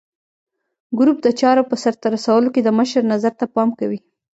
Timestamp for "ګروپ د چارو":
0.99-1.63